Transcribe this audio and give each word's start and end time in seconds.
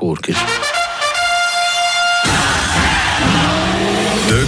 Burger. 0.00 0.69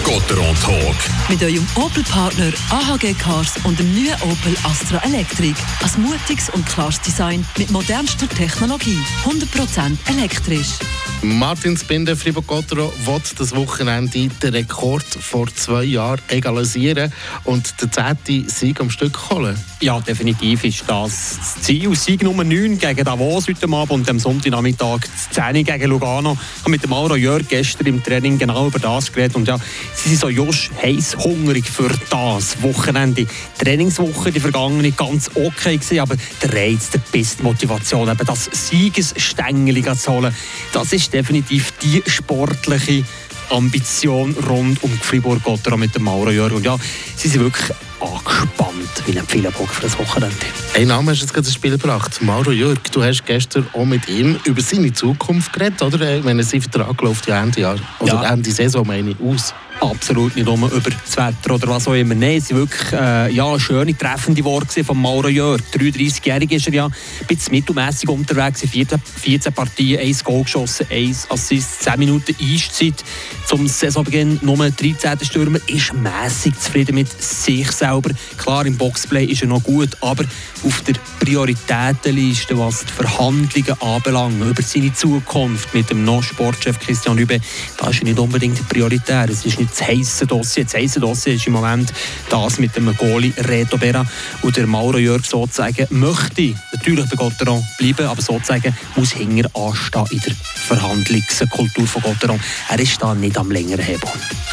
Der 0.04 0.14
Gotteron 0.14 0.56
Talk. 0.60 0.96
Mit 1.28 1.42
eurem 1.42 1.66
Opel-Partner 1.76 2.52
AHG 2.70 3.14
Cars 3.14 3.54
und 3.64 3.78
dem 3.78 3.92
neuen 3.94 4.14
Opel 4.22 4.56
Astra 4.64 4.98
Electric. 5.04 5.54
Ein 5.82 6.02
mutiges 6.02 6.48
und 6.50 6.66
klares 6.66 7.00
Design 7.00 7.44
mit 7.56 7.70
modernster 7.70 8.28
Technologie. 8.28 8.98
100% 9.24 9.96
elektrisch. 10.08 10.78
Martin 11.24 11.76
Spinde, 11.76 12.16
Fribourg-Gottero, 12.16 12.92
will 13.04 13.22
das 13.38 13.54
Wochenende 13.54 14.28
den 14.28 14.54
Rekord 14.54 15.04
vor 15.04 15.46
zwei 15.54 15.84
Jahren 15.84 16.20
egalisieren 16.28 17.12
und 17.44 17.80
den 17.80 17.92
zehnten 17.92 18.48
Sieg 18.48 18.80
am 18.80 18.90
Stück 18.90 19.30
holen. 19.30 19.56
Ja, 19.80 20.00
definitiv 20.00 20.64
ist 20.64 20.82
das 20.88 21.38
das 21.38 21.62
Ziel. 21.62 21.94
Sieg 21.94 22.24
Nummer 22.24 22.42
9 22.42 22.76
gegen 22.76 23.04
Davos 23.04 23.46
heute 23.46 23.66
Abend 23.66 23.90
und 23.92 24.10
am 24.10 24.18
Sonntagnachmittag 24.18 25.00
10 25.30 25.64
gegen 25.64 25.90
Lugano. 25.90 26.32
Ich 26.32 26.60
habe 26.62 26.70
mit 26.72 26.82
dem 26.82 26.90
Mauro 26.90 27.14
Jörg 27.14 27.46
gestern 27.46 27.86
im 27.86 28.02
Training 28.02 28.36
genau 28.36 28.66
über 28.66 28.80
das 28.80 29.12
geredet 29.12 29.36
und 29.36 29.46
ja, 29.46 29.58
sie 29.94 30.10
sind 30.10 30.20
so 30.20 30.28
just 30.28 30.70
heiß 30.82 31.16
hungrig 31.16 31.68
für 31.68 31.90
das 32.10 32.62
Wochenende. 32.62 33.24
Die 33.24 33.64
Trainingswoche, 33.64 34.32
die 34.32 34.40
vergangene, 34.40 34.92
ganz 34.92 35.30
okay 35.34 35.76
gewesen, 35.76 36.00
aber 36.00 36.16
der 36.42 36.52
Reiz, 36.52 36.90
der 36.90 36.98
Biss, 36.98 37.36
die 37.36 37.42
Motivation, 37.42 38.08
eben 38.08 38.26
das 38.26 38.48
Siegesstängel 38.52 39.96
zu 39.96 40.12
holen, 40.12 40.34
das 40.72 40.92
ist 40.92 41.12
definitiv 41.12 41.72
die 41.82 42.02
sportliche 42.06 43.04
Ambition 43.50 44.34
rund 44.48 44.82
um 44.82 44.90
Fribourg-Gotteron 44.90 45.80
mit 45.80 45.94
dem 45.94 46.04
Mauro 46.04 46.30
Jörg. 46.30 46.52
Und 46.52 46.64
ja, 46.64 46.76
sie 47.16 47.28
sind 47.28 47.42
wirklich 47.42 47.76
angespannt 48.00 48.70
wie 49.06 49.18
ein 49.18 49.26
Pfeilenbock 49.26 49.68
für 49.68 49.82
das 49.82 49.98
Wochenende. 49.98 50.34
Ein 50.74 50.88
Name 50.88 51.10
hast 51.12 51.20
du 51.20 51.24
jetzt 51.24 51.34
gerade 51.34 51.46
ins 51.46 51.54
Spiel 51.54 51.72
gebracht. 51.72 52.20
Mauro 52.22 52.50
Jörg, 52.50 52.78
du 52.92 53.02
hast 53.02 53.24
gestern 53.24 53.66
auch 53.72 53.84
mit 53.84 54.08
ihm 54.08 54.38
über 54.44 54.60
seine 54.60 54.92
Zukunft 54.92 55.52
geredet, 55.52 55.82
oder? 55.82 56.16
Ich 56.18 56.24
meine, 56.24 56.42
sein 56.42 56.60
Vertrag 56.62 57.00
läuft 57.02 57.26
ja 57.28 57.42
Ende 57.42 57.60
Jahr, 57.60 57.76
oder 58.00 58.12
Ja. 58.14 58.32
Ende 58.32 58.50
Saison 58.50 58.86
meine 58.86 59.10
ich, 59.10 59.20
aus. 59.20 59.54
absolut 59.80 60.36
nicht 60.36 60.44
nur 60.46 60.56
über 60.70 60.90
das 60.90 61.16
Wetter 61.16 61.54
oder 61.54 61.66
was 61.68 61.88
auch 61.88 61.94
immer. 61.94 62.14
Nein, 62.14 62.36
es 62.38 62.50
waren 62.50 62.58
wirklich 62.58 62.92
äh, 62.92 63.32
ja, 63.32 63.58
schöne, 63.58 63.96
treffende 63.96 64.44
Worte 64.44 64.84
von 64.84 64.96
Mauro 64.98 65.28
Jörg. 65.28 65.60
33-Jährig 65.72 66.52
ist 66.52 66.66
er 66.68 66.74
ja, 66.74 66.86
ein 66.86 67.26
bisschen 67.26 67.52
mittelmässig 67.52 68.08
unterwegs, 68.08 68.62
in 68.62 68.68
14, 68.68 69.00
14 69.00 69.52
Partien, 69.52 70.00
1 70.00 70.22
Goal 70.24 70.42
geschossen, 70.44 70.86
1 70.90 71.30
Assist, 71.30 71.82
10 71.82 71.98
Minuten 71.98 72.34
Eiszeit. 72.40 73.02
Zum 73.46 73.66
Saisonbeginn 73.66 74.38
nur 74.42 74.56
13. 74.56 75.18
Stürmer, 75.22 75.58
ist 75.66 75.92
mässig 75.94 76.58
zufrieden 76.58 76.94
mit 76.94 77.08
sich 77.22 77.70
selber. 77.70 78.10
Klar, 78.38 78.66
im 78.66 78.76
Boxplay 78.76 79.24
ist 79.24 79.42
er 79.42 79.48
noch 79.48 79.62
gut, 79.62 79.90
aber 80.00 80.24
auf 80.64 80.80
der 80.82 80.94
Prioritätenliste, 81.20 82.58
was 82.58 82.84
die 82.84 82.92
Verhandlungen 82.92 83.80
anbelangt, 83.80 84.42
über 84.42 84.62
seine 84.62 84.92
Zukunft 84.94 85.74
mit 85.74 85.90
dem 85.90 86.04
noch 86.04 86.22
Sportchef 86.22 86.78
Christian 86.78 87.16
Lübe, 87.16 87.40
da 87.78 87.90
ist 87.90 88.02
nicht 88.02 88.18
unbedingt 88.18 88.68
prioritär. 88.68 89.28
Es 89.28 89.44
ist 89.44 89.58
nicht 89.58 89.72
das 89.72 89.86
heisse 89.86 90.26
Dossier. 90.26 90.64
Das 90.64 90.74
heisse 90.74 91.00
Dossier 91.00 91.34
ist 91.34 91.46
im 91.46 91.52
Moment 91.54 91.92
das 92.30 92.58
mit 92.58 92.74
dem 92.76 92.94
Goalie 92.96 93.32
Reto 93.36 93.76
Berra. 93.76 94.06
Und 94.42 94.56
der 94.56 94.66
Mauro 94.66 94.98
Jörg 94.98 95.24
sozusagen 95.24 95.86
möchte 95.90 96.54
natürlich 96.72 97.08
bei 97.10 97.16
Gotteron 97.16 97.64
bleiben, 97.78 98.06
aber 98.06 98.22
sozusagen 98.22 98.74
muss 98.96 99.12
hinter 99.12 99.50
anstehen 99.54 100.06
in 100.10 100.20
der 100.20 100.34
Verhandlungskultur 100.54 101.86
von 101.86 102.02
Gotteron. 102.02 102.40
Er 102.68 102.78
ist 102.78 103.00
da 103.02 103.14
nicht 103.14 103.31
am 103.38 103.50
längeren 103.50 103.84
Hebel. 103.84 104.08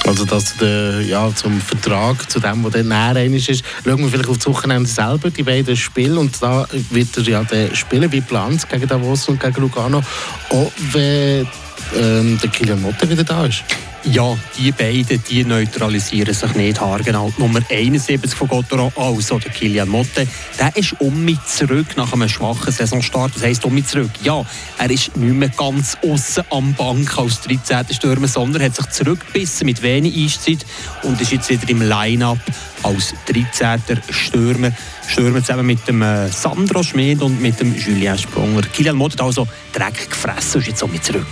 Also 0.08 0.25
das 0.25 0.55
der, 0.58 1.02
ja, 1.02 1.30
zum 1.35 1.59
Vertrag, 1.61 2.30
zu 2.30 2.39
dem, 2.39 2.69
dann 2.72 2.88
näher 2.88 3.16
einig 3.16 3.47
ist, 3.49 3.63
schauen 3.83 3.99
wir 3.99 4.09
vielleicht 4.09 4.30
auf 4.30 4.38
das 4.38 4.47
Wochenende 4.47 4.89
selber, 4.89 5.30
die 5.30 5.44
beiden 5.44 5.75
Spiele. 5.75 6.19
Und 6.19 6.41
da 6.41 6.67
wird 6.89 7.16
er 7.17 7.23
ja 7.23 7.44
dann 7.44 7.75
spielen 7.75 8.11
wie 8.11 8.19
geplant 8.19 8.67
gegen 8.69 8.88
Davos 8.88 9.27
und 9.30 9.39
gegen 9.39 9.61
Lugano. 9.61 10.02
Auch 10.49 10.71
wenn 10.91 11.47
ähm, 11.95 12.39
der 12.41 12.49
Kilian 12.49 12.81
Motte 12.81 13.09
wieder 13.09 13.23
da 13.23 13.45
ist. 13.45 13.63
Ja, 14.05 14.38
die 14.58 14.72
beiden 14.72 15.22
die 15.30 15.44
neutralisieren 15.44 16.33
sich 16.33 16.53
nicht 16.55 16.80
haargenau. 16.80 17.33
Nummer 17.38 17.59
71 17.69 18.33
von 18.33 18.47
Gotteron, 18.47 18.92
also 18.95 19.39
der 19.39 19.52
Kilian 19.52 19.89
Motte, 19.89 20.26
der 20.58 20.76
ist 20.77 20.95
um 20.99 21.26
mich 21.26 21.43
zurück 21.45 21.98
nach 21.98 22.14
einem 22.14 22.30
schwachen 22.30 22.71
Saisonstart. 22.71 23.36
Das 23.36 23.43
heisst 23.43 23.65
um 23.65 23.73
mich 23.73 23.87
zurück. 23.87 24.10
Ja, 24.23 24.45
er 24.77 24.89
ist 24.89 25.15
nicht 25.17 25.36
mehr 25.36 25.49
ganz 25.49 25.98
außen 26.02 26.45
am 26.49 26.73
Bank 26.76 27.17
als 27.17 27.42
13. 27.42 27.93
Stürmer, 27.93 28.27
sondern 28.30 28.64
hat 28.64 28.76
sich 28.76 28.87
zurückgebissen 28.87 29.65
mit 29.65 29.82
wenig 29.82 30.16
Eiszeit 30.17 30.66
und 31.04 31.20
ist 31.20 31.33
jetzt 31.33 31.49
wieder 31.49 31.70
im 31.70 31.81
Line-Up 31.81 32.39
als 32.83 33.14
13. 33.27 34.02
Stürmer. 34.10 34.71
Stürmer 35.08 35.42
zusammen 35.42 35.66
mit 35.66 35.86
dem 35.87 36.02
äh, 36.02 36.30
Sandro 36.30 36.83
Schmid 36.83 37.21
und 37.21 37.42
mit 37.42 37.60
dem 37.60 37.76
Julien 37.76 38.17
Sprunger. 38.17 38.61
Kilian 38.61 38.95
Motte 38.95 39.17
hat 39.17 39.21
also 39.21 39.45
Dreck 39.73 40.10
gefressen 40.10 40.55
und 40.55 40.61
ist 40.61 40.67
jetzt 40.67 40.83
um 40.83 40.92
mich 40.92 41.02
zurück. 41.02 41.27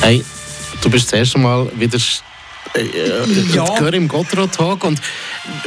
Hey, 0.00 0.24
du 0.82 0.90
bist 0.90 1.06
das 1.12 1.18
erste 1.20 1.38
Mal 1.38 1.70
wieder 1.76 1.98
äh, 2.74 2.84
Ja. 3.54 3.64
ja. 3.80 3.88
im 3.88 4.08
Gotteron-Talk 4.08 4.84
und 4.84 5.00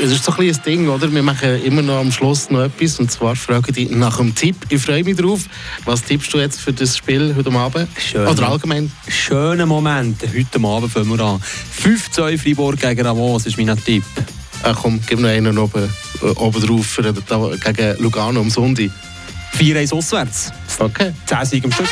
es 0.02 0.12
ist 0.12 0.24
so 0.24 0.32
ein 0.32 0.38
kleines 0.38 0.62
Ding, 0.62 0.88
oder? 0.90 1.12
Wir 1.12 1.24
machen 1.24 1.64
immer 1.64 1.82
noch 1.82 2.00
am 2.00 2.12
Schluss 2.12 2.50
noch 2.50 2.62
etwas 2.64 3.00
und 3.00 3.12
zwar 3.12 3.36
frage 3.36 3.70
ich 3.70 3.76
dich 3.76 3.90
nach 3.92 4.20
einem 4.20 4.36
Tipp. 4.36 4.56
Ich 4.70 4.82
freue 4.82 5.04
mich 5.04 5.16
drauf. 5.16 5.42
Was 5.86 6.04
tippst 6.04 6.34
du 6.34 6.40
jetzt 6.40 6.60
für 6.60 6.74
das 6.74 6.98
Spiel 6.98 7.34
heute 7.36 7.52
Abend? 7.52 7.88
Schön. 7.98 8.28
Oder 8.28 8.50
allgemein? 8.50 8.92
Schöne 9.08 9.66
Momente. 9.66 10.28
Heute 10.28 10.68
Abend 10.68 10.92
fangen 10.92 11.18
wir 11.18 11.24
an. 11.24 11.42
5-2 11.82 12.38
Freiburg 12.38 12.80
gegen 12.80 13.06
Ramos 13.06 13.46
ist 13.46 13.58
mein 13.58 13.84
Tipp. 13.84 14.04
Äh, 14.64 14.74
komm, 14.74 15.00
gib 15.06 15.20
noch 15.20 15.30
einen 15.30 15.58
oben, 15.58 15.84
äh, 16.22 16.26
oben 16.26 16.66
drauf 16.66 16.86
für, 16.86 17.04
da, 17.04 17.52
gegen 17.64 18.02
Lugano 18.02 18.42
am 18.42 18.50
Sonntag. 18.50 18.90
4-1 19.58 19.94
auswärts. 19.94 20.52
Okay. 20.80 21.14
10 21.26 21.46
Siege 21.46 21.66
am 21.66 21.72
Stück. 21.72 21.88